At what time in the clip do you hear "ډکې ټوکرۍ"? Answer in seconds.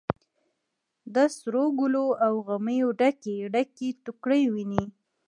3.53-4.43